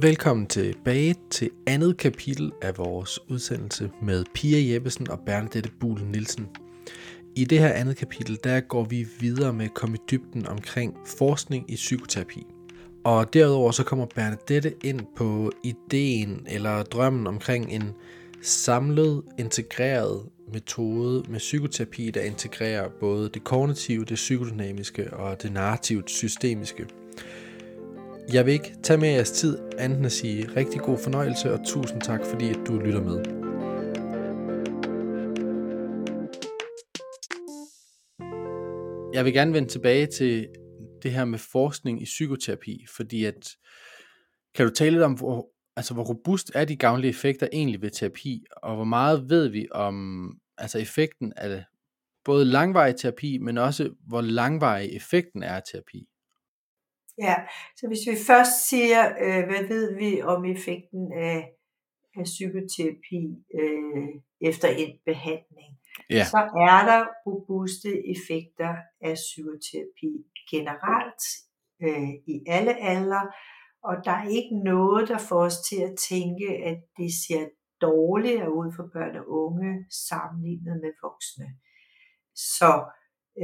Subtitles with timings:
[0.00, 6.46] Velkommen tilbage til andet kapitel af vores udsendelse med Pia Jeppesen og Bernadette Buhl Nielsen.
[7.36, 10.96] I det her andet kapitel, der går vi videre med at komme i dybden omkring
[11.18, 12.46] forskning i psykoterapi.
[13.04, 17.90] Og derudover så kommer Bernadette ind på ideen eller drømmen omkring en
[18.42, 26.10] samlet, integreret metode med psykoterapi, der integrerer både det kognitive, det psykodynamiske og det narrativt
[26.10, 26.86] systemiske.
[28.32, 32.00] Jeg vil ikke tage med jeres tid, anden at sige rigtig god fornøjelse og tusind
[32.00, 33.16] tak, fordi at du lytter med.
[39.14, 40.48] Jeg vil gerne vende tilbage til
[41.02, 43.48] det her med forskning i psykoterapi, fordi at,
[44.54, 47.90] kan du tale lidt om, hvor, altså hvor robust er de gavnlige effekter egentlig ved
[47.90, 50.26] terapi, og hvor meget ved vi om
[50.58, 51.64] altså effekten af
[52.24, 56.08] både langvarig terapi, men også hvor langvarig effekten er af terapi?
[57.18, 57.36] Ja,
[57.76, 61.38] så hvis vi først siger, øh, hvad ved vi om effekten af,
[62.16, 63.22] af psykoterapi
[63.60, 64.08] øh,
[64.40, 65.72] efter en behandling,
[66.10, 66.24] ja.
[66.24, 70.12] så er der robuste effekter af psykoterapi
[70.50, 71.22] generelt
[71.84, 73.22] øh, i alle aldre,
[73.88, 77.44] og der er ikke noget, der får os til at tænke, at det ser
[77.80, 79.72] dårligere ud for børn og unge
[80.08, 81.48] sammenlignet med voksne.
[82.34, 82.72] Så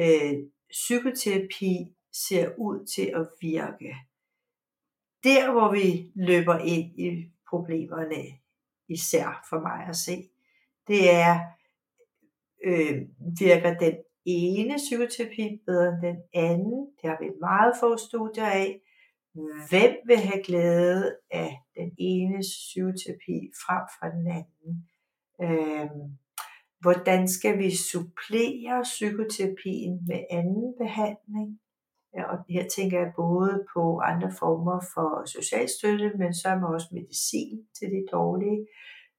[0.00, 0.34] øh,
[0.70, 1.74] psykoterapi
[2.12, 3.96] ser ud til at virke.
[5.24, 8.22] Der, hvor vi løber ind i problemerne,
[8.88, 10.28] især for mig at se,
[10.88, 11.40] det er,
[12.64, 13.02] øh,
[13.38, 16.86] virker den ene psykoterapi bedre end den anden?
[17.02, 18.80] Det har vi meget få studier af.
[19.68, 24.88] Hvem vil have glæde af den ene psykoterapi frem for den anden?
[25.42, 25.90] Øh,
[26.80, 31.60] hvordan skal vi supplere psykoterapien med anden behandling?
[32.16, 36.74] Ja, Og her tænker jeg både på andre former for social støtte, men så er
[36.74, 38.67] også medicin til de dårlige.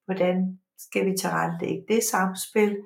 [0.06, 2.78] Hvordan skal vi tilrettelægge det samspil?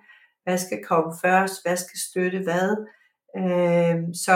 [0.43, 1.55] Hvad skal komme først?
[1.65, 2.69] Hvad skal støtte hvad?
[3.37, 4.35] Øh, så,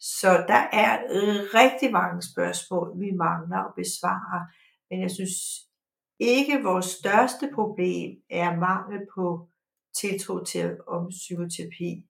[0.00, 4.40] så der er øh, rigtig mange spørgsmål, vi mangler at besvare.
[4.90, 5.36] Men jeg synes
[6.18, 9.48] ikke, vores største problem er mangel på
[10.00, 12.09] tiltro til, om psykoterapi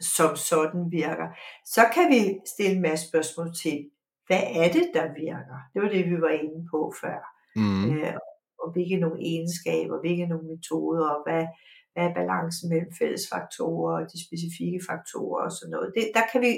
[0.00, 1.28] som sådan virker.
[1.64, 3.90] Så kan vi stille en masse spørgsmål til,
[4.26, 5.58] hvad er det, der virker?
[5.72, 7.18] Det var det, vi var inde på før.
[7.56, 7.84] Mm.
[7.90, 8.14] Øh,
[8.62, 11.46] og hvilke nogle egenskaber, hvilke nogle metoder, og hvad,
[11.92, 15.92] hvad er balancen mellem fællesfaktorer og de specifikke faktorer og sådan noget.
[15.96, 16.52] Det, der, kan vi,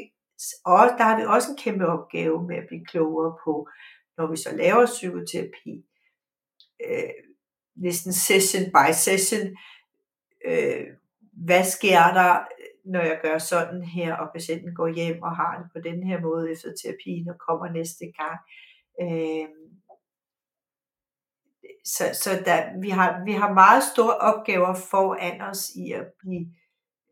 [0.64, 3.68] og der har vi også en kæmpe opgave med at blive klogere på,
[4.16, 5.74] når vi så laver psykoterapi.
[6.86, 7.18] Øh,
[7.76, 9.46] næsten session by session.
[10.48, 10.86] Øh,
[11.46, 12.32] hvad sker der
[12.92, 16.20] når jeg gør sådan her, og patienten går hjem og har det på den her
[16.20, 18.38] måde efter terapien og kommer næste gang.
[19.02, 19.48] Øh,
[21.84, 26.46] så så der, vi, har, vi har meget store opgaver foran os i at blive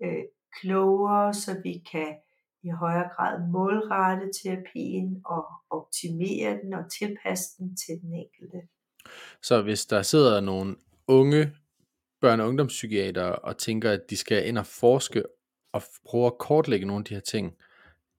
[0.02, 0.24] øh,
[0.60, 2.16] klogere, så vi kan
[2.62, 8.58] i højere grad målrette terapien og optimere den og tilpasse den til den enkelte.
[9.42, 10.76] Så hvis der sidder nogle
[11.08, 11.42] unge
[12.24, 15.22] børne- og ungdomspsykiater og tænker, at de skal ind og forske
[15.76, 17.54] og prøve at kortlægge nogle af de her ting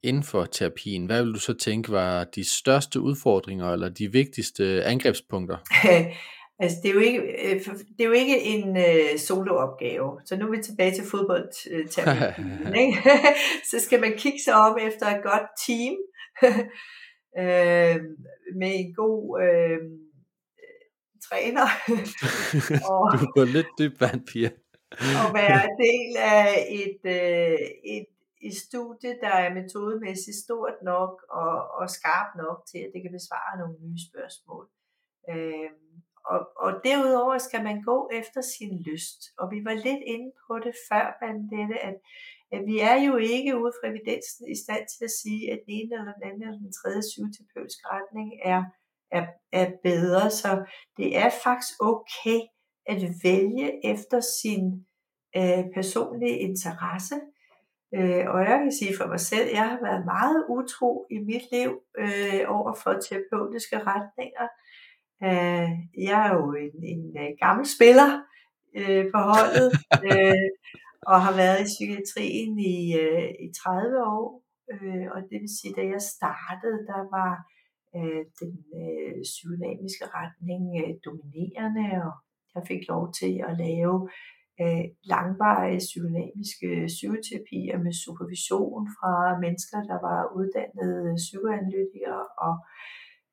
[0.02, 4.84] inden for terapien, hvad vil du så tænke var de største udfordringer eller de vigtigste
[4.84, 5.56] angrebspunkter?
[6.62, 10.46] altså det er jo ikke, øh, det er jo ikke en uh, soloopgave, så nu
[10.46, 12.74] er vi tilbage til fodboldterapien.
[12.84, 12.98] ikke?
[13.70, 15.96] så skal man kigge sig om efter et godt team
[17.38, 17.96] øh,
[18.58, 19.78] med en god øh,
[21.30, 21.66] træner.
[22.90, 24.50] og, du på lidt dybt vand, Pia
[25.24, 27.58] at være del af et, øh,
[27.96, 28.06] et,
[28.46, 33.16] et studie, der er metodemæssigt stort nok og, og skarpt nok til, at det kan
[33.18, 34.64] besvare nogle nye spørgsmål.
[35.30, 35.70] Øh,
[36.32, 39.20] og, og derudover skal man gå efter sin lyst.
[39.38, 41.06] Og vi var lidt inde på det før,
[41.56, 41.96] dette, at,
[42.54, 45.72] at vi er jo ikke ude fra evidensen i stand til at sige, at den
[45.78, 48.62] ene eller den anden eller den tredje psykoterapeutiske retning er,
[49.18, 49.24] er,
[49.60, 50.30] er bedre.
[50.40, 50.50] Så
[50.98, 52.40] det er faktisk okay
[52.88, 54.86] at vælge efter sin
[55.36, 57.14] øh, personlige interesse.
[57.94, 61.44] Øh, og jeg kan sige for mig selv, jeg har været meget utro i mit
[61.52, 61.70] liv
[62.02, 64.46] øh, over for terapeutiske retninger.
[65.26, 65.70] Øh,
[66.08, 68.10] jeg er jo en, en, en øh, gammel spiller
[68.78, 69.68] øh, på holdet,
[70.10, 70.48] øh,
[71.10, 74.26] og har været i psykiatrien i, øh, i 30 år.
[74.72, 77.32] Øh, og det vil sige, da jeg startede, der var
[77.96, 82.14] øh, den øh, psykodynamiske retning øh, dominerende, og
[82.54, 83.96] jeg fik lov til at lave
[84.60, 89.12] øh, langvarige psykodynamiske psykoterapier med supervision fra
[89.44, 92.54] mennesker, der var uddannede psykoanalytikere og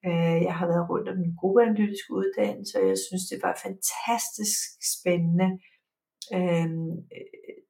[0.08, 4.60] Øh, jeg har været rundt om en gruppeanalytisk uddannelse, og jeg synes, det var fantastisk
[4.94, 5.50] spændende
[6.38, 6.70] øh,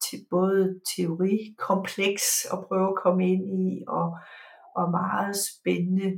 [0.05, 0.61] til både
[0.95, 1.35] teori,
[1.69, 4.07] kompleks at prøve at komme ind i, og,
[4.79, 6.09] og meget spændende,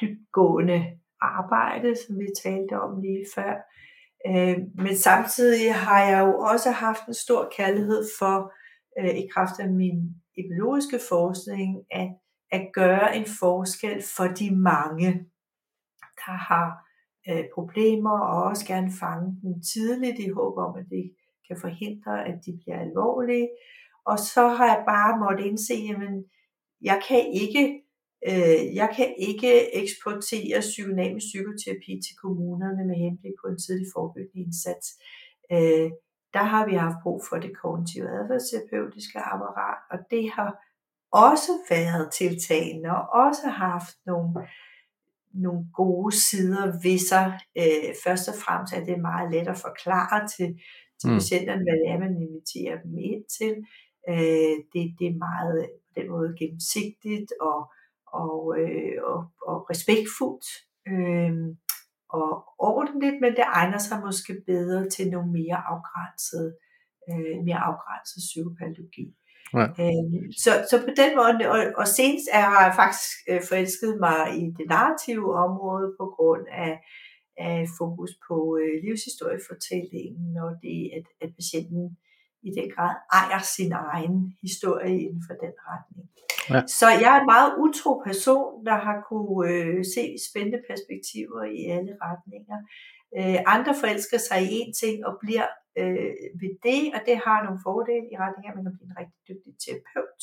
[0.00, 0.80] dybgående
[1.20, 3.54] arbejde, som vi talte om lige før.
[4.28, 8.52] Øh, men samtidig har jeg jo også haft en stor kærlighed for,
[8.98, 9.98] øh, i kraft af min
[10.36, 12.08] epidemiologiske forskning, at,
[12.52, 15.08] at gøre en forskel for de mange,
[16.26, 16.68] der har
[17.28, 21.14] øh, problemer, og også gerne fange dem tidligt i håb om, at det
[21.48, 23.48] kan forhindre, at de bliver alvorlige.
[24.06, 26.24] Og så har jeg bare måttet indse, at
[26.80, 27.82] jeg kan ikke
[28.28, 34.44] Øh, jeg kan ikke eksportere psykodynamisk psykoterapi til kommunerne med henblik på en tidlig forebyggende
[34.46, 34.86] indsats.
[35.52, 35.90] Øh,
[36.36, 40.50] der har vi haft brug for det kognitive adfærdsterapeutiske apparat, og det har
[41.12, 44.28] også været tiltagende og også haft nogle,
[45.34, 47.26] nogle gode sider ved sig.
[47.58, 50.48] Øh, først og fremmest er det meget let at forklare til,
[51.00, 51.16] til mm.
[51.16, 53.54] patienterne, hvad det er, man inviterer dem ind til.
[54.10, 57.58] Øh, det, det er meget på den måde gennemsigtigt og
[58.24, 59.20] og, øh, og,
[59.50, 60.46] og respektfuldt
[60.92, 61.34] øh,
[62.08, 62.28] og
[62.58, 66.46] ordentligt, men det egner sig måske bedre til nogle mere afgrænset,
[67.10, 69.06] øh, mere afgrænset psykopatologi.
[69.54, 69.66] Ja.
[69.82, 70.04] Øh,
[70.44, 74.20] så, så på den måde, og, og senest er, har jeg faktisk øh, forelsket mig
[74.42, 76.74] i det narrative område på grund af,
[77.48, 81.84] af fokus på øh, livshistoriefortællingen, og det, at, at patienten
[82.48, 86.06] i den grad ejer sin egen historie inden for den retning.
[86.50, 86.60] Ja.
[86.78, 91.60] Så jeg er en meget utro person, der har kunne øh, se spændende perspektiver i
[91.76, 92.58] alle retninger.
[93.18, 95.48] Øh, andre forelsker sig i én ting og bliver
[95.80, 98.90] øh, ved det, og det har nogle fordele i retning af, at man kan blive
[98.90, 100.22] en rigtig dygtig terapeut.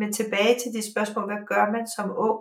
[0.00, 2.38] Men tilbage til de spørgsmål, hvad gør man som ung?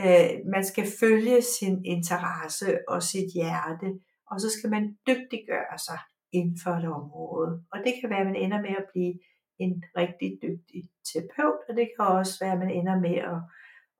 [0.00, 3.88] Øh, man skal følge sin interesse og sit hjerte,
[4.30, 5.98] og så skal man dygtiggøre sig
[6.34, 7.52] inden for et område.
[7.72, 9.14] Og det kan være, at man ender med at blive
[9.58, 13.40] en rigtig dygtig terapeut, og det kan også være, at man ender med at,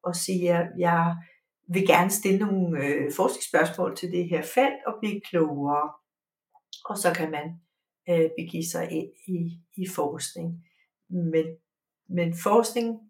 [0.09, 1.17] at sige, at jeg
[1.69, 5.93] vil gerne stille nogle øh, forskningsspørgsmål til det her felt og blive klogere.
[6.85, 7.47] Og så kan man
[8.11, 9.39] øh, begive sig ind i,
[9.77, 10.65] i forskning.
[11.09, 11.47] Men,
[12.09, 13.01] men forskning,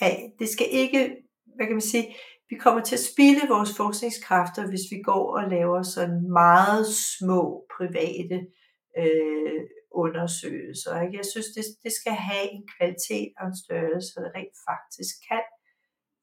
[0.00, 2.14] ja, det skal ikke, hvad kan man sige,
[2.50, 7.66] vi kommer til at spille vores forskningskræfter, hvis vi går og laver sådan meget små
[7.76, 8.38] private
[8.98, 9.60] øh,
[9.90, 11.00] undersøgelser.
[11.00, 11.16] Ikke?
[11.16, 15.14] Jeg synes, det, det skal have en kvalitet og en størrelse, så det rent faktisk
[15.30, 15.44] kan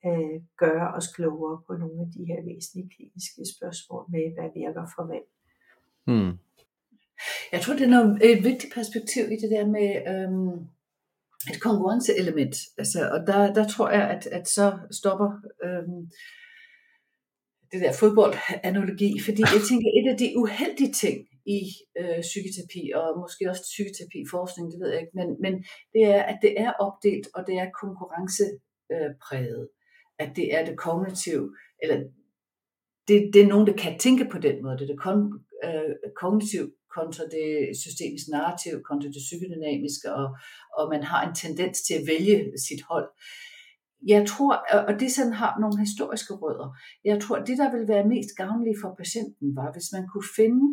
[0.07, 4.85] øh, gøre os klogere på nogle af de her væsentlige kliniske spørgsmål med, hvad virker
[4.95, 5.25] for hvem.
[6.07, 6.33] Hmm.
[7.51, 10.57] Jeg tror, det er noget, et vigtigt perspektiv i det der med øhm,
[11.51, 12.55] et konkurrenceelement.
[12.77, 15.29] Altså, og der, der tror jeg, at, at så stopper
[15.65, 16.01] øhm,
[17.71, 21.17] det der fodboldanalogi, fordi jeg tænker, et af de uheldige ting
[21.57, 21.59] i
[21.99, 25.53] øh, psykoterapi, og måske også psykoterapiforskning, det ved jeg ikke, men, men
[25.93, 29.63] det er, at det er opdelt, og det er konkurrencepræget.
[30.19, 31.97] At det er det kognitive, eller
[33.07, 34.77] det, det er nogen, der kan tænke på den måde.
[34.77, 35.19] Det er det kon,
[35.65, 36.63] øh, kognitiv
[36.97, 37.49] kontra det
[37.83, 40.27] systemisk narrativ, kontra det psykodynamiske, og,
[40.77, 43.09] og man har en tendens til at vælge sit hold.
[44.13, 44.53] Jeg tror,
[44.87, 46.69] og det sådan har nogle historiske rødder,
[47.03, 50.63] jeg tror, det der vil være mest gavnligt for patienten var, hvis man kunne finde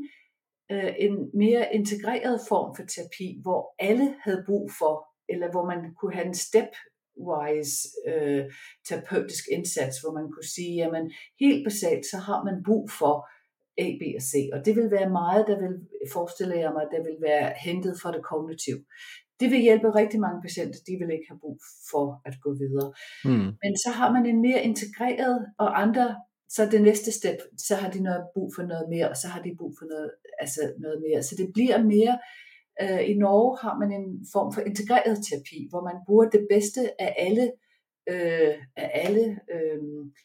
[0.73, 4.95] øh, en mere integreret form for terapi, hvor alle havde brug for,
[5.29, 7.79] eller hvor man kunne have en stepwise
[8.11, 8.45] øh,
[8.89, 13.15] terapeutisk indsats, hvor man kunne sige, jamen helt basalt, så har man brug for
[13.79, 14.33] A, B og C.
[14.55, 15.75] Og det vil være meget, der vil,
[16.13, 18.77] forestille jeg mig, der vil være hentet fra det kognitiv.
[19.41, 21.59] Det vil hjælpe rigtig mange patienter, de vil ikke have brug
[21.91, 22.91] for at gå videre.
[23.25, 23.51] Mm.
[23.63, 26.07] Men så har man en mere integreret, og andre
[26.49, 27.39] så det næste step,
[27.69, 30.11] så har de noget brug for noget mere, og så har de brug for noget,
[30.41, 31.23] altså noget mere.
[31.23, 32.19] Så det bliver mere,
[32.83, 37.03] øh, i Norge har man en form for integreret terapi, hvor man bruger det bedste
[37.03, 37.53] af alle,
[38.13, 39.81] øh, af alle øh,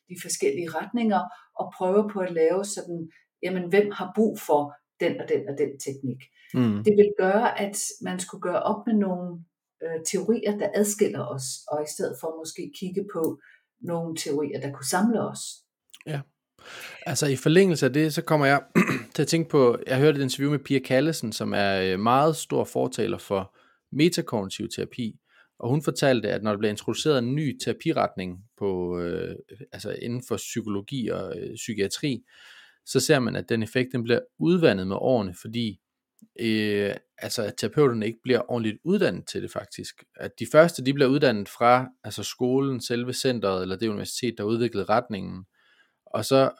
[0.09, 1.21] de forskellige retninger,
[1.59, 3.01] og prøver på at lave sådan,
[3.43, 6.21] jamen hvem har brug for den og den og den teknik.
[6.53, 6.83] Mm.
[6.83, 9.43] Det vil gøre, at man skulle gøre op med nogle
[9.83, 13.39] øh, teorier, der adskiller os, og i stedet for måske kigge på
[13.81, 15.39] nogle teorier, der kunne samle os.
[16.07, 16.21] Ja.
[17.05, 18.61] Altså i forlængelse af det, så kommer jeg
[19.15, 22.35] til at tænke på, jeg hørte et interview med Pia Kallesen, som er øh, meget
[22.35, 23.55] stor fortaler for
[23.91, 25.19] metakognitiv terapi,
[25.59, 29.35] og hun fortalte, at når der bliver introduceret en ny terapiretning på, øh,
[29.71, 32.23] altså inden for psykologi og øh, psykiatri,
[32.91, 35.79] så ser man, at den effekt den bliver udvandet med årene, fordi
[36.39, 40.03] øh, altså, at terapeuterne ikke bliver ordentligt uddannet til det faktisk.
[40.19, 44.43] At de første, de bliver uddannet fra altså skolen, selve centret, eller det universitet, der
[44.43, 45.45] udviklede retningen,
[46.05, 46.51] og så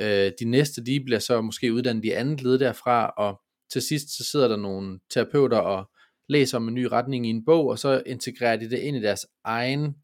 [0.00, 3.40] øh, de næste, de bliver så måske uddannet i andet led derfra, og
[3.72, 5.90] til sidst så sidder der nogle terapeuter og
[6.28, 9.02] læser om en ny retning i en bog, og så integrerer de det ind i
[9.02, 9.94] deres egen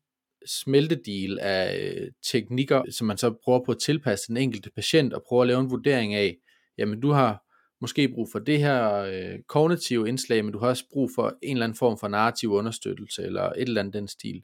[0.46, 5.22] smeltedil af øh, teknikker, som man så prøver på at tilpasse den enkelte patient, og
[5.28, 6.36] prøver at lave en vurdering af,
[6.78, 7.44] jamen du har
[7.80, 11.56] måske brug for det her øh, kognitive indslag, men du har også brug for en
[11.56, 14.42] eller anden form for narrativ understøttelse, eller et eller andet den stil.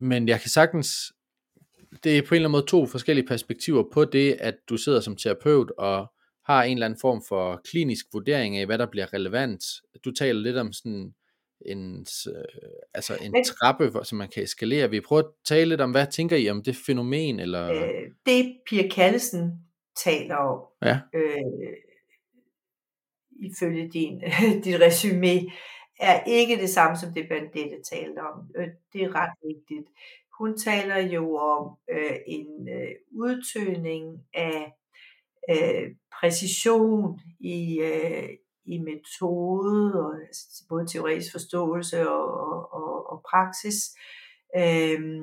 [0.00, 1.12] Men jeg kan sagtens,
[2.04, 5.00] det er på en eller anden måde to forskellige perspektiver på det, at du sidder
[5.00, 6.12] som terapeut og
[6.46, 9.64] har en eller anden form for klinisk vurdering af, hvad der bliver relevant.
[10.04, 11.14] Du taler lidt om sådan
[11.66, 12.44] en, øh,
[12.94, 14.90] altså en trappe, som man kan eskalere.
[14.90, 17.40] Vi prøver at tale lidt om, hvad tænker I om det fænomen?
[17.40, 17.72] Eller?
[17.72, 19.52] Øh, det Pia Kallesen
[20.04, 21.00] taler om, ja.
[21.14, 21.76] øh,
[23.40, 24.22] ifølge din,
[24.64, 25.50] dit resume,
[26.00, 28.50] er ikke det samme som det Bandette talte om.
[28.56, 29.88] Øh, det er ret vigtigt.
[30.38, 34.72] Hun taler jo om øh, en øh, udtøning af
[35.50, 35.90] øh,
[36.20, 38.28] præcision i, øh,
[38.64, 43.76] i metode, og, altså, både teoretisk forståelse og, og, og praksis.
[44.56, 45.22] Øhm,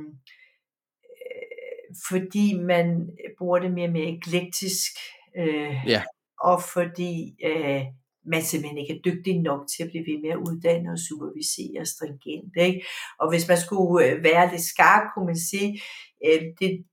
[1.03, 4.91] øh, fordi man bruger det mere og mere eklektisk,
[5.38, 6.03] øh, ja.
[6.41, 7.84] og fordi øh,
[8.25, 11.86] man simpelthen ikke er dygtig nok til at blive ved med at uddanne og supervisere
[11.86, 12.53] stringent.
[12.58, 12.86] Ikke?
[13.19, 15.81] Og hvis man skulle øh, være lidt skarp, kunne man sige,
[16.25, 16.86] øh, det,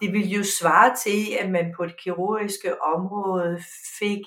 [0.00, 3.62] det ville jo svare til, at man på det kirurgiske område
[3.98, 4.22] fik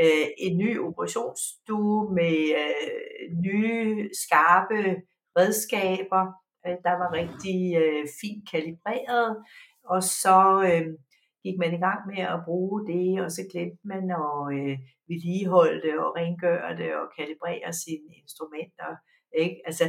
[0.00, 5.02] øh, en ny operationsstue med øh, nye, skarpe
[5.38, 6.24] redskaber,
[6.66, 9.36] øh, der var rigtig øh, fint kalibreret,
[9.84, 10.38] og så
[10.70, 10.86] øh,
[11.44, 15.80] gik man i gang med at bruge det, og så glemte man at øh, vedligeholde
[15.86, 18.90] det og rengøre det og kalibrere sine instrumenter.
[19.42, 19.56] Ikke?
[19.68, 19.84] Altså,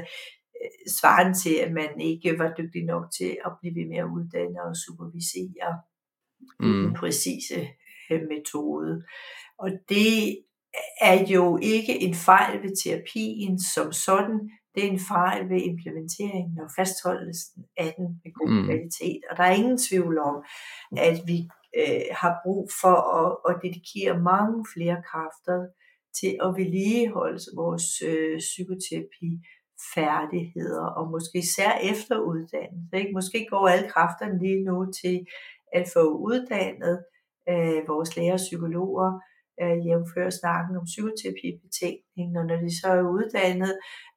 [0.59, 4.11] øh, svaren til, at man ikke var dygtig nok til at blive ved med at
[4.15, 5.69] uddanne og supervisere
[6.59, 6.83] mm.
[6.83, 7.59] den præcise
[8.11, 8.93] øh, metode.
[9.59, 10.39] Og det
[11.01, 16.59] er jo ikke en fejl ved terapien som sådan, det er en fejl ved implementeringen
[16.59, 18.65] og fastholdelsen af den med god mm.
[18.65, 19.21] kvalitet.
[19.29, 20.35] Og der er ingen tvivl om,
[20.97, 21.37] at vi
[21.79, 25.57] øh, har brug for at, at dedikere mange flere kræfter
[26.19, 29.31] til at vedligeholde vores øh, psykoterapi
[29.95, 32.97] færdigheder, og måske især efteruddannelse.
[32.97, 33.11] Ikke?
[33.13, 35.25] Måske går alle kræfterne lige nu til
[35.73, 36.95] at få uddannet
[37.49, 39.09] øh, vores læger og psykologer,
[39.61, 43.73] øh, jævnfører snakken om psykoterapibetænkning, og når de så er uddannet,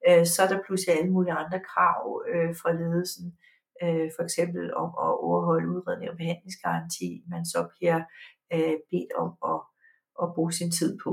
[0.08, 2.02] øh, så er der pludselig alle mulige andre krav
[2.32, 3.26] øh, fra ledelsen,
[3.82, 8.00] øh, for eksempel om at overholde udredning og behandlingsgaranti, man så bliver
[8.54, 9.60] øh, bedt om at,
[10.22, 11.12] at bruge sin tid på.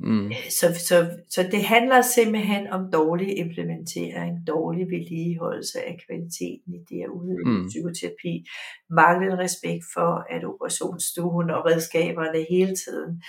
[0.00, 0.26] Mm.
[0.26, 6.78] Øh, så, så, så det handler simpelthen om dårlig implementering, dårlig vedligeholdelse af kvaliteten i
[6.88, 7.68] det at udøve mm.
[7.68, 8.46] psykoterapi,
[8.90, 13.22] manglende respekt for, at operationsstuen og redskaberne hele tiden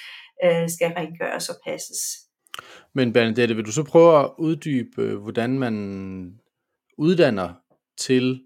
[0.43, 2.01] øh, skal rengøres og passes.
[2.93, 5.75] Men Bernadette, vil du så prøve at uddybe, øh, hvordan man
[6.97, 7.53] uddanner
[7.97, 8.43] til,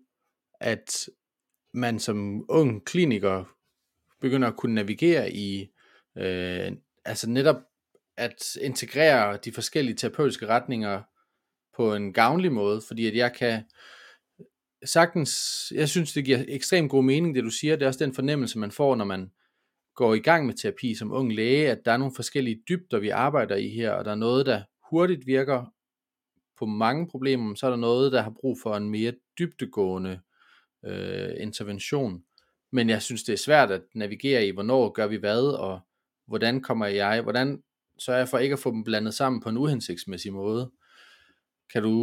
[0.62, 1.10] at
[1.74, 3.44] man som ung kliniker
[4.22, 5.70] begynder at kunne navigere i
[6.18, 6.72] øh,
[7.06, 7.56] altså netop
[8.20, 11.02] at integrere de forskellige terapeutiske retninger
[11.76, 13.64] på en gavnlig måde, fordi at jeg kan
[14.86, 15.34] sagtens,
[15.76, 18.60] jeg synes det giver ekstremt god mening, det du siger, det er også den fornemmelse,
[18.60, 19.32] man får, når man
[19.96, 23.10] går i gang med terapi som ung læge, at der er nogle forskellige dybder, vi
[23.10, 25.66] arbejder i her, og der er noget, der hurtigt virker
[26.60, 30.20] på mange problemer, så er der noget, der har brug for en mere dybdegående
[30.86, 32.24] øh, intervention.
[32.72, 35.80] Men jeg synes, det er svært at navigere i, hvornår gør vi hvad, og
[36.28, 37.64] hvordan kommer jeg, hvordan
[38.06, 40.72] sørger jeg for ikke at få dem blandet sammen på en uhensigtsmæssig måde.
[41.74, 41.94] Kan du,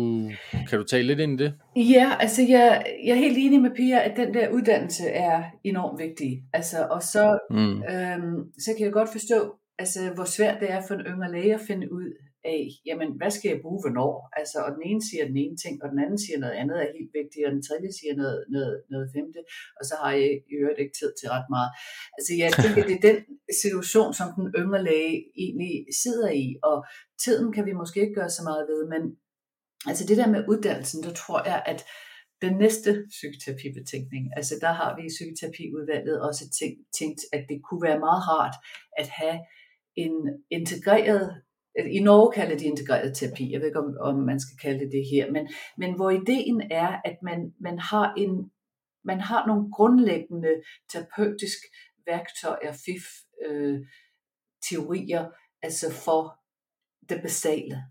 [0.68, 1.54] kan du tale lidt ind i det?
[1.76, 5.98] Ja, altså jeg, jeg er helt enig med Pia, at den der uddannelse er enormt
[6.00, 6.42] vigtig.
[6.52, 7.82] Altså, og så, mm.
[7.92, 9.38] øhm, så kan jeg godt forstå,
[9.78, 12.08] altså, hvor svært det er for en yngre læge at finde ud
[12.44, 14.14] af, jamen, hvad skal jeg bruge hvornår?
[14.40, 16.96] Altså, og den ene siger den ene ting, og den anden siger noget andet er
[16.98, 19.40] helt vigtigt, og den tredje siger noget, noget, noget femte,
[19.78, 21.70] og så har jeg i øvrigt ikke tid til ret meget.
[22.16, 23.18] Altså, jeg tænker, det er den
[23.62, 26.84] situation, som den yngre læge egentlig sidder i, og
[27.24, 29.02] tiden kan vi måske ikke gøre så meget ved, men
[29.86, 31.84] altså det der med uddannelsen, der tror jeg, at
[32.42, 37.82] den næste psykoterapibetænkning, altså der har vi i psykoterapiudvalget også tænkt, tænkt, at det kunne
[37.82, 38.54] være meget rart
[38.98, 39.38] at have
[39.96, 40.14] en
[40.50, 41.42] integreret
[41.76, 44.80] altså i Norge kalder de integreret terapi, jeg ved ikke om, om man skal kalde
[44.80, 45.48] det det her, men,
[45.78, 48.50] men hvor ideen er, at man, man, har en,
[49.04, 50.52] man har nogle grundlæggende
[50.92, 51.58] terapeutisk
[52.06, 53.04] værktøjer, fif,
[53.46, 53.78] øh,
[54.70, 55.24] teorier,
[55.62, 56.22] altså for
[57.08, 57.82] det basale.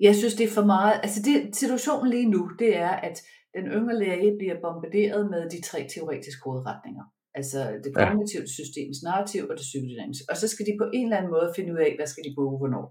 [0.00, 3.16] Jeg synes, det er for meget, altså det, situationen lige nu, det er, at
[3.56, 7.04] den yngre læge bliver bombarderet med de tre teoretiske hovedretninger.
[7.34, 8.56] Altså det kognitive ja.
[8.58, 10.24] systems narrativ og det psykodynamiske.
[10.30, 12.36] Og så skal de på en eller anden måde finde ud af, hvad skal de
[12.36, 12.86] bruge hvornår.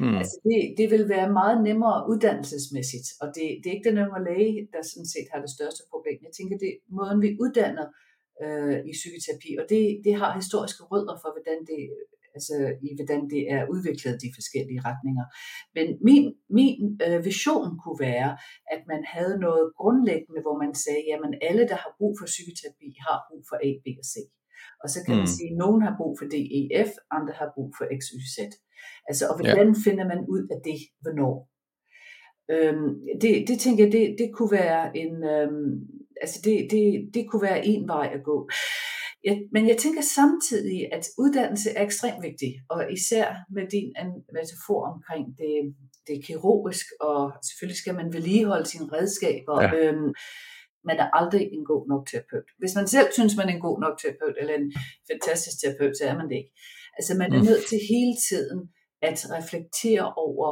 [0.00, 0.16] Mm.
[0.20, 4.24] Altså det, det vil være meget nemmere uddannelsesmæssigt, og det, det er ikke den yngre
[4.28, 6.18] læge, der sådan set har det største problem.
[6.26, 7.86] Jeg tænker, det er måden, vi uddanner
[8.42, 11.80] øh, i psykoterapi, og det, det har historiske rødder for, hvordan det,
[12.36, 15.26] altså i hvordan det er udviklet de forskellige retninger.
[15.76, 16.24] Men min,
[16.58, 16.76] min
[17.06, 18.30] øh, vision kunne være,
[18.74, 22.88] at man havde noget grundlæggende, hvor man sagde, jamen alle, der har brug for psykoterapi,
[23.06, 24.16] har brug for A, B og C.
[24.82, 25.18] Og så kan mm.
[25.20, 28.38] man sige, at nogen har brug for DEF, andre har brug for X, Y, Z.
[29.08, 29.80] Altså, og hvordan ja.
[29.86, 31.34] finder man ud af det, hvornår?
[32.50, 35.70] Øhm, det, det tænker jeg, det, det kunne være en, øhm,
[36.20, 38.48] altså det, det, det kunne være en vej at gå.
[39.24, 43.92] Jeg, men jeg tænker samtidig, at uddannelse er ekstremt vigtig, og især med din
[44.32, 45.74] metafor omkring det,
[46.08, 49.62] det kirurgisk, og selvfølgelig skal man vedligeholde sine redskaber.
[49.62, 49.70] Ja.
[49.76, 50.12] Øhm,
[50.88, 52.48] man er aldrig en god nok terapeut.
[52.58, 54.72] Hvis man selv synes, man er en god nok terapeut, eller en
[55.10, 56.52] fantastisk terapeut, så er man det ikke.
[56.98, 57.46] Altså man er mm.
[57.48, 58.60] nødt til hele tiden
[59.08, 60.50] at reflektere over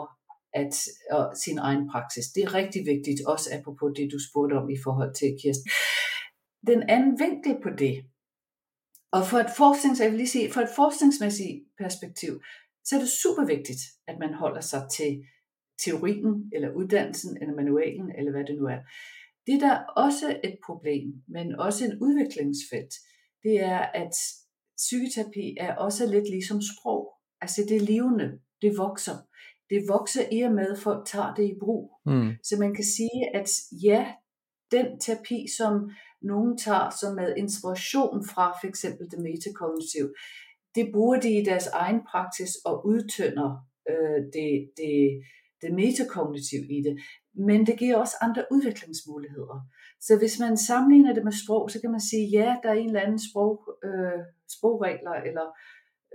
[0.54, 0.75] at,
[1.11, 2.26] og sin egen praksis.
[2.35, 5.71] Det er rigtig vigtigt, også apropos det, du spurgte om i forhold til Kirsten.
[6.66, 7.97] Den anden vinkel på det,
[9.12, 12.32] og for et, forsknings, jeg vil lige sige, for et forskningsmæssigt perspektiv,
[12.85, 15.11] så er det super vigtigt, at man holder sig til
[15.85, 18.80] teorien, eller uddannelsen, eller manualen, eller hvad det nu er.
[19.47, 22.94] Det der er også et problem, men også en udviklingsfelt,
[23.42, 24.14] det er, at
[24.76, 27.02] psykoterapi er også lidt ligesom sprog.
[27.40, 28.28] Altså det er levende,
[28.62, 29.16] det vokser.
[29.72, 31.84] Det vokser i og med, at folk tager det i brug.
[32.06, 32.30] Mm.
[32.42, 33.48] Så man kan sige, at
[33.88, 34.02] ja,
[34.70, 35.90] den terapi, som
[36.22, 40.06] nogen tager som med inspiration fra for eksempel det metakognitiv.
[40.74, 43.50] Det bruger de i deres egen praksis og udtønder
[43.90, 44.96] øh, det, det,
[45.62, 46.94] det metakognitiv i det.
[47.48, 49.58] Men det giver også andre udviklingsmuligheder.
[50.00, 52.87] Så hvis man sammenligner det med sprog, så kan man sige, ja, der er en
[52.87, 54.20] eller anden sprog, øh,
[54.56, 55.46] sprogregler eller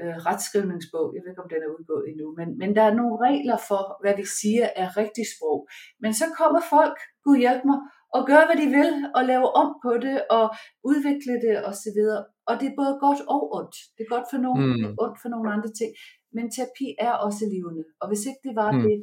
[0.02, 1.08] øh, retskrivningsbog.
[1.14, 3.82] Jeg ved ikke, om den er udgået endnu, men, men der er nogle regler for,
[4.02, 5.60] hvad vi siger er rigtig sprog.
[6.04, 7.80] Men så kommer folk, Gud hjælp mig,
[8.16, 10.46] og gøre, hvad de vil, og lave om på det, og
[10.92, 12.22] udvikle det, og så videre.
[12.50, 13.76] Og det er både godt og ondt.
[13.96, 14.78] Det er godt for nogle, mm.
[14.78, 15.92] det er ondt for nogle andre ting.
[16.36, 17.84] Men terapi er også levende.
[18.02, 18.82] Og hvis ikke det var mm.
[18.86, 18.98] det,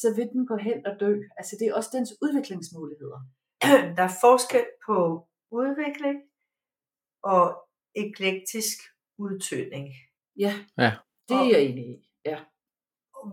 [0.00, 1.12] så vil den gå hen og dø.
[1.38, 3.20] Altså det er også dens udviklingsmuligheder.
[3.96, 4.96] Der er forskel på
[5.60, 6.18] udvikling
[7.32, 7.44] og
[8.04, 8.78] eklektisk
[9.18, 9.86] udtøning.
[10.44, 10.92] Ja, ja.
[11.28, 11.96] det er jeg enig i.
[12.24, 12.38] Ja.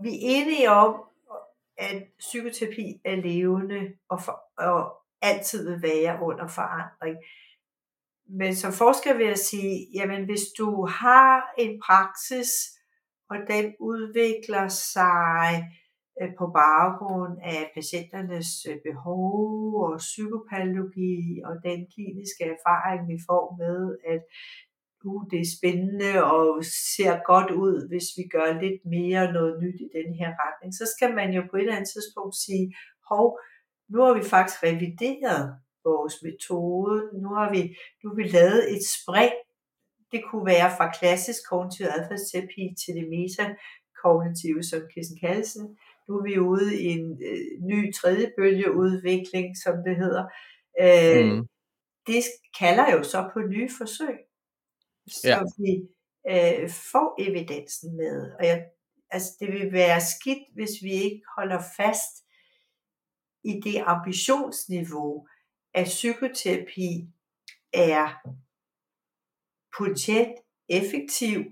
[0.02, 0.94] Vi er enige om,
[1.78, 4.78] at psykoterapi er levende og, for, og
[5.22, 7.16] altid vil være under forandring.
[8.40, 12.50] Men som forsker vil jeg sige, jamen hvis du har en praksis,
[13.30, 15.48] og den udvikler sig
[16.20, 23.44] øh, på baggrund af patienternes øh, behov og psykopatologi og den kliniske erfaring, vi får
[23.62, 23.80] med,
[24.12, 24.22] at
[25.08, 26.46] uh, det er spændende og
[26.94, 30.84] ser godt ud, hvis vi gør lidt mere noget nyt i den her retning, så
[30.94, 32.66] skal man jo på et eller andet tidspunkt sige,
[33.10, 33.26] hov,
[33.92, 35.42] nu har vi faktisk revideret
[35.88, 37.62] vores metode, nu har vi,
[38.00, 39.34] nu har vi lavet et spring,
[40.12, 45.64] det kunne være fra klassisk kognitiv adfærdsterapi til det metakognitive, som Kirsten Kallesen.
[46.06, 50.24] Nu er vi ude i en øh, ny tredje bølgeudvikling, som det hedder.
[50.84, 51.46] Øh, mm.
[52.06, 52.22] Det
[52.60, 54.16] kalder jo så på nye forsøg,
[55.08, 55.40] så ja.
[55.58, 55.88] vi
[56.30, 58.32] øh, får evidensen med.
[58.38, 58.64] Og jeg,
[59.10, 62.14] altså, det vil være skidt, hvis vi ikke holder fast
[63.44, 65.28] i det ambitionsniveau,
[65.74, 67.08] at psykoterapi
[67.72, 68.08] er
[69.78, 70.36] potentielt
[70.68, 71.44] effektiv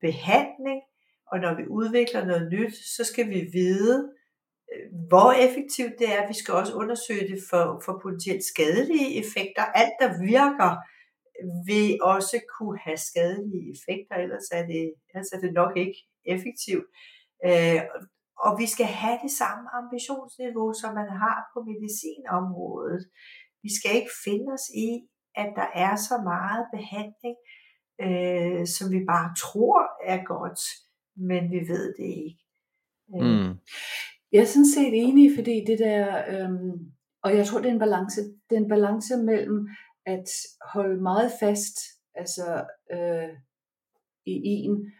[0.00, 0.80] behandling,
[1.32, 4.12] og når vi udvikler noget nyt, så skal vi vide,
[4.72, 6.28] øh, hvor effektivt det er.
[6.28, 9.62] Vi skal også undersøge det for, for potentielt skadelige effekter.
[9.62, 10.76] Alt, der virker,
[11.66, 15.98] vil også kunne have skadelige effekter, ellers er det, ellers er det nok ikke
[16.34, 16.86] effektivt.
[17.46, 17.80] Øh,
[18.44, 23.02] og vi skal have det samme ambitionsniveau, som man har på medicinområdet.
[23.62, 24.90] Vi skal ikke finde os i,
[25.34, 27.36] at der er så meget behandling,
[28.04, 30.60] øh, som vi bare tror er godt,
[31.16, 32.44] men vi ved det ikke.
[33.16, 33.48] Øh.
[33.48, 33.54] Mm.
[34.32, 37.78] Jeg er sådan set enig, fordi det der, øhm, og jeg tror, det er en
[37.86, 38.20] balance.
[38.20, 39.68] Det er en balance mellem
[40.14, 40.28] at
[40.74, 41.76] holde meget fast
[42.14, 43.30] altså, øh,
[44.26, 44.92] i en,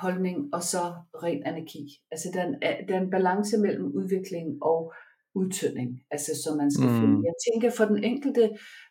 [0.00, 0.84] holdning og så
[1.22, 1.84] ren anarki.
[2.10, 2.48] Altså den,
[2.88, 4.92] den balance mellem udvikling og
[5.34, 6.98] udtønding, altså som man skal mm.
[7.00, 7.16] finde.
[7.28, 8.44] Jeg tænker for den enkelte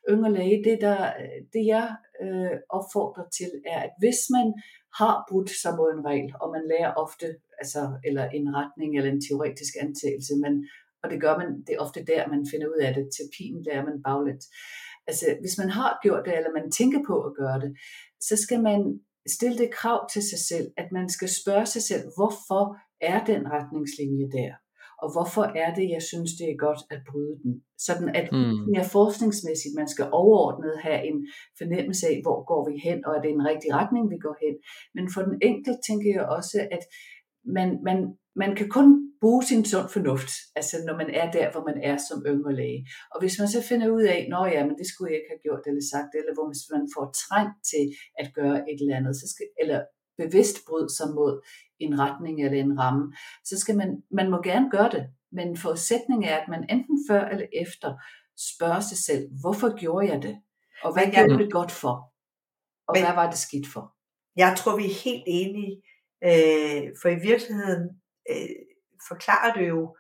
[0.10, 1.14] yngre læge, det, der,
[1.54, 1.88] det jeg
[2.24, 4.48] øh, opfordrer til, er, at hvis man
[5.00, 7.28] har brudt sig mod en regel, og man lærer ofte,
[7.62, 10.56] altså, eller en retning eller en teoretisk antagelse, man
[11.04, 13.10] og det gør man, det er ofte der, man finder ud af det.
[13.16, 14.46] Terapien lærer man baglæns.
[15.08, 17.72] Altså, hvis man har gjort det, eller man tænker på at gøre det,
[18.20, 19.00] så skal man
[19.36, 22.64] stille det krav til sig selv, at man skal spørge sig selv, hvorfor
[23.02, 24.54] er den retningslinje der?
[25.04, 27.54] Og hvorfor er det, jeg synes, det er godt at bryde den?
[27.88, 28.56] Sådan at mm.
[28.72, 31.18] mere forskningsmæssigt, man skal overordnet have en
[31.60, 34.56] fornemmelse af, hvor går vi hen, og er det en rigtig retning, vi går hen.
[34.96, 36.84] Men for den enkelte tænker jeg også, at
[37.58, 37.98] man, man,
[38.36, 38.88] man kan kun
[39.22, 42.88] bruge sin sund fornuft, altså når man er der, hvor man er som yngre læge.
[43.12, 45.46] Og hvis man så finder ud af, nå ja, men det skulle jeg ikke have
[45.46, 47.86] gjort eller sagt, eller hvor man får trængt til
[48.22, 49.80] at gøre et eller andet, så skal, eller
[50.22, 51.34] bevidst bryd sig mod
[51.80, 53.06] en retning eller en ramme,
[53.50, 55.04] så skal man, man må gerne gøre det,
[55.38, 57.90] men forudsætningen er, at man enten før eller efter
[58.54, 60.36] spørger sig selv, hvorfor gjorde jeg det?
[60.84, 61.96] Og hvad jeg, gjorde det godt for?
[62.88, 63.96] Og men, hvad var det skidt for?
[64.36, 65.74] Jeg tror, vi er helt enige,
[66.24, 68.50] øh, for i virkeligheden øh,
[69.10, 69.96] forklarer det jo,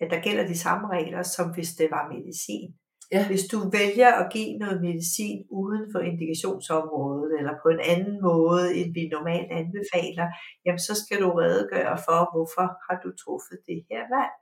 [0.00, 2.70] at der gælder de samme regler, som hvis det var medicin.
[3.12, 3.26] Ja.
[3.26, 8.64] Hvis du vælger at give noget medicin uden for indikationsområdet, eller på en anden måde,
[8.78, 10.26] end vi normalt anbefaler,
[10.64, 14.34] jamen så skal du redegøre for, hvorfor har du truffet det her valg,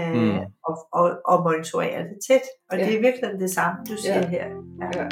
[0.00, 0.38] øh, mm.
[0.68, 2.46] og, og, og monitorere det tæt.
[2.70, 2.84] Og ja.
[2.86, 4.28] det er virkelig det samme, du siger ja.
[4.28, 4.46] her.
[4.80, 4.88] Ja.
[4.98, 5.06] Ja.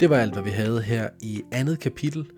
[0.00, 2.30] Det var alt, hvad vi havde her i andet kapitel.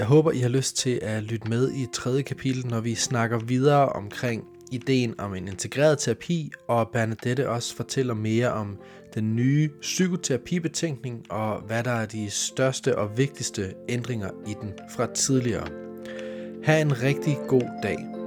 [0.00, 3.38] Jeg håber, I har lyst til at lytte med i tredje kapitel, når vi snakker
[3.38, 8.78] videre omkring ideen om en integreret terapi, og Bernadette også fortæller mere om
[9.14, 15.06] den nye psykoterapibetænkning og hvad der er de største og vigtigste ændringer i den fra
[15.14, 15.68] tidligere.
[16.64, 18.19] Ha' en rigtig god dag.